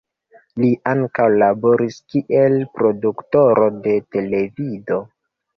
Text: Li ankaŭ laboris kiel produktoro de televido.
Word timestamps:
Li 0.61 0.69
ankaŭ 0.91 1.27
laboris 1.43 1.99
kiel 2.13 2.57
produktoro 2.79 3.69
de 3.85 3.97
televido. 4.17 4.99